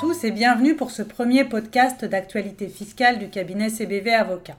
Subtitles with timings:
[0.00, 4.56] tous et bienvenue pour ce premier podcast d'actualité fiscale du cabinet CBV Avocat.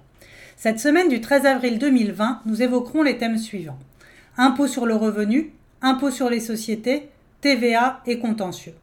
[0.55, 3.80] Cette semaine du 13 avril 2020, nous évoquerons les thèmes suivants.
[4.38, 7.09] Impôt sur le revenu, impôt sur les sociétés,
[7.41, 8.75] TVA et contentieux.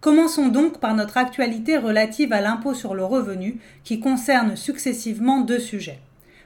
[0.00, 5.60] Commençons donc par notre actualité relative à l'impôt sur le revenu qui concerne successivement deux
[5.60, 5.98] sujets.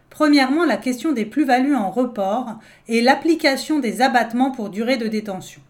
[0.08, 5.60] Premièrement, la question des plus-values en report et l'application des abattements pour durée de détention.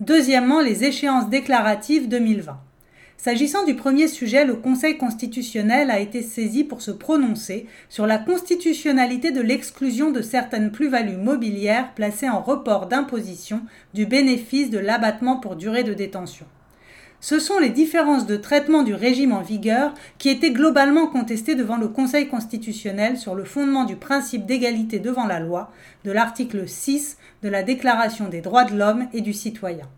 [0.00, 2.58] Deuxièmement, les échéances déclaratives 2020.
[3.18, 8.18] S'agissant du premier sujet, le Conseil constitutionnel a été saisi pour se prononcer sur la
[8.18, 13.62] constitutionnalité de l'exclusion de certaines plus-values mobilières placées en report d'imposition
[13.94, 16.46] du bénéfice de l'abattement pour durée de détention.
[17.20, 21.78] Ce sont les différences de traitement du régime en vigueur qui étaient globalement contestées devant
[21.78, 25.72] le Conseil constitutionnel sur le fondement du principe d'égalité devant la loi
[26.04, 29.88] de l'article 6 de la Déclaration des droits de l'homme et du citoyen.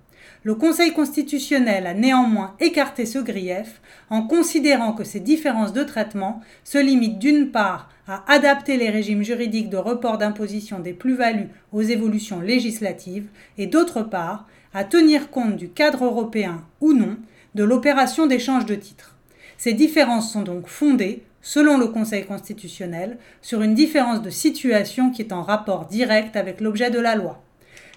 [0.44, 6.40] Le Conseil constitutionnel a néanmoins écarté ce grief en considérant que ces différences de traitement
[6.64, 11.82] se limitent d'une part à adapter les régimes juridiques de report d'imposition des plus-values aux
[11.82, 13.26] évolutions législatives
[13.58, 17.16] et d'autre part à tenir compte du cadre européen ou non
[17.54, 19.16] de l'opération d'échange de titres.
[19.56, 25.22] Ces différences sont donc fondées, selon le Conseil constitutionnel, sur une différence de situation qui
[25.22, 27.42] est en rapport direct avec l'objet de la loi.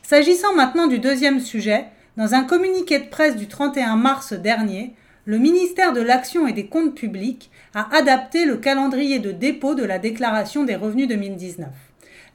[0.01, 1.85] S'agissant maintenant du deuxième sujet,
[2.17, 4.93] dans un communiqué de presse du 31 mars dernier,
[5.25, 9.83] le ministère de l'Action et des Comptes publics a adapté le calendrier de dépôt de
[9.83, 11.69] la déclaration des revenus 2019.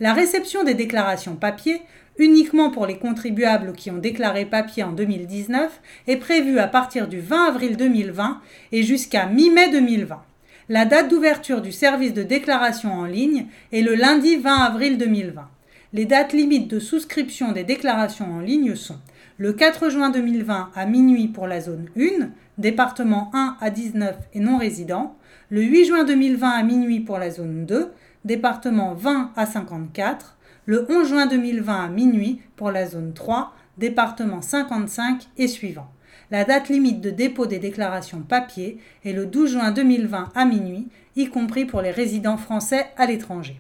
[0.01, 1.83] La réception des déclarations papier,
[2.19, 7.21] uniquement pour les contribuables qui ont déclaré papier en 2019, est prévue à partir du
[7.21, 8.41] 20 avril 2020
[8.73, 10.23] et jusqu'à mi-mai 2020.
[10.69, 15.49] La date d'ouverture du service de déclaration en ligne est le lundi 20 avril 2020.
[15.97, 18.99] Les dates limites de souscription des déclarations en ligne sont
[19.39, 22.29] le 4 juin 2020 à minuit pour la zone 1,
[22.59, 25.17] département 1 à 19 et non résident,
[25.49, 27.93] le 8 juin 2020 à minuit pour la zone 2,
[28.27, 34.43] département 20 à 54, le 11 juin 2020 à minuit pour la zone 3, département
[34.43, 35.89] 55 et suivant.
[36.31, 40.89] La date limite de dépôt des déclarations papier est le 12 juin 2020 à minuit,
[41.17, 43.57] y compris pour les résidents français à l'étranger.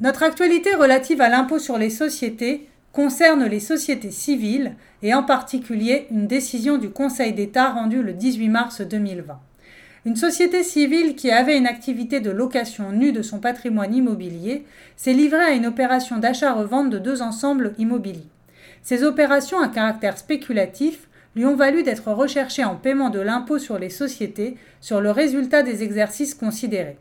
[0.00, 6.06] Notre actualité relative à l'impôt sur les sociétés concerne les sociétés civiles et en particulier
[6.12, 9.40] une décision du Conseil d'État rendue le 18 mars 2020.
[10.04, 14.64] Une société civile qui avait une activité de location nue de son patrimoine immobilier
[14.96, 18.30] s'est livrée à une opération d'achat-revente de deux ensembles immobiliers.
[18.84, 23.80] Ces opérations à caractère spéculatif lui ont valu d'être recherchées en paiement de l'impôt sur
[23.80, 26.98] les sociétés sur le résultat des exercices considérés.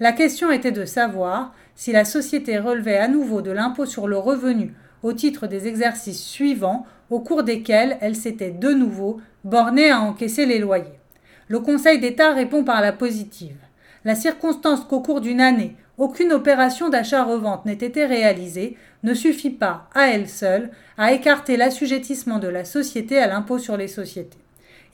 [0.00, 4.18] La question était de savoir si la société relevait à nouveau de l'impôt sur le
[4.18, 4.74] revenu
[5.04, 10.46] au titre des exercices suivants au cours desquels elle s'était de nouveau bornée à encaisser
[10.46, 10.98] les loyers.
[11.46, 13.56] Le Conseil d'État répond par la positive.
[14.04, 19.88] La circonstance qu'au cours d'une année, aucune opération d'achat-revente n'ait été réalisée ne suffit pas,
[19.94, 24.43] à elle seule, à écarter l'assujettissement de la société à l'impôt sur les sociétés.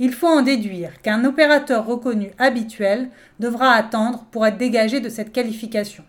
[0.02, 5.30] Il faut en déduire qu'un opérateur reconnu habituel devra attendre pour être dégagé de cette
[5.30, 6.04] qualification.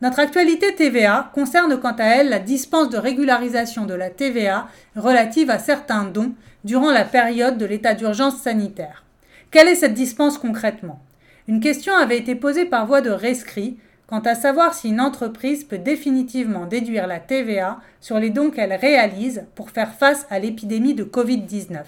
[0.00, 5.50] Notre actualité TVA concerne quant à elle la dispense de régularisation de la TVA relative
[5.50, 9.04] à certains dons durant la période de l'état d'urgence sanitaire.
[9.50, 11.00] Quelle est cette dispense concrètement?
[11.48, 15.64] Une question avait été posée par voie de rescrit quant à savoir si une entreprise
[15.64, 20.94] peut définitivement déduire la TVA sur les dons qu'elle réalise pour faire face à l'épidémie
[20.94, 21.82] de Covid-19.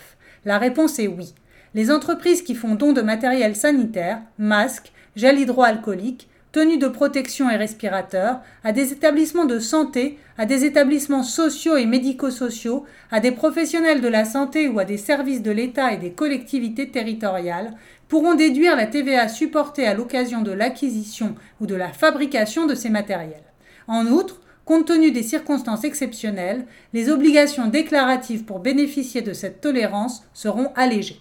[0.45, 1.35] La réponse est oui.
[1.75, 7.57] Les entreprises qui font don de matériel sanitaire, masques, gel hydroalcoolique, tenues de protection et
[7.57, 14.03] respirateurs, à des établissements de santé, à des établissements sociaux et médico-sociaux, à des professionnels
[14.03, 17.75] de la santé ou à des services de l'État et des collectivités territoriales,
[18.09, 22.91] pourront déduire la TVA supportée à l'occasion de l'acquisition ou de la fabrication de ces
[22.91, 23.45] matériels.
[23.89, 30.25] En outre, Compte tenu des circonstances exceptionnelles, les obligations déclaratives pour bénéficier de cette tolérance
[30.35, 31.21] seront allégées.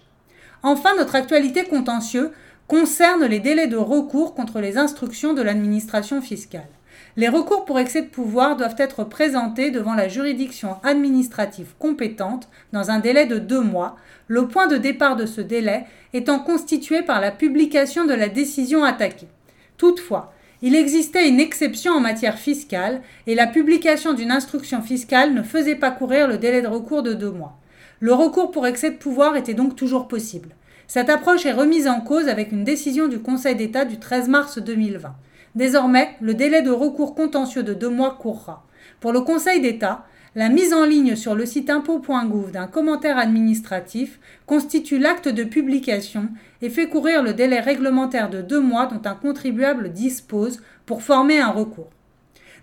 [0.62, 2.30] Enfin, notre actualité contentieux
[2.68, 6.68] concerne les délais de recours contre les instructions de l'administration fiscale.
[7.16, 12.90] Les recours pour excès de pouvoir doivent être présentés devant la juridiction administrative compétente dans
[12.90, 13.96] un délai de deux mois,
[14.28, 15.84] le point de départ de ce délai
[16.14, 19.28] étant constitué par la publication de la décision attaquée.
[19.76, 20.32] Toutefois,
[20.62, 25.74] il existait une exception en matière fiscale et la publication d'une instruction fiscale ne faisait
[25.74, 27.58] pas courir le délai de recours de deux mois.
[27.98, 30.50] Le recours pour excès de pouvoir était donc toujours possible.
[30.86, 34.58] Cette approche est remise en cause avec une décision du Conseil d'État du 13 mars
[34.58, 35.14] 2020.
[35.56, 38.64] Désormais, le délai de recours contentieux de deux mois courra.
[39.00, 44.18] Pour le Conseil d'État, La mise en ligne sur le site impôt.gouv d'un commentaire administratif
[44.46, 46.28] constitue l'acte de publication
[46.62, 51.38] et fait courir le délai réglementaire de deux mois dont un contribuable dispose pour former
[51.38, 51.90] un recours.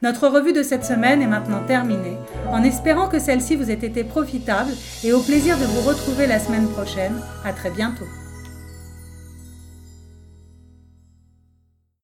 [0.01, 2.17] Notre revue de cette semaine est maintenant terminée,
[2.49, 4.71] en espérant que celle-ci vous ait été profitable
[5.03, 7.21] et au plaisir de vous retrouver la semaine prochaine.
[7.45, 8.07] À très bientôt.